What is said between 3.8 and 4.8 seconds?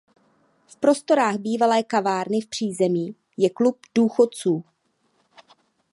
důchodců.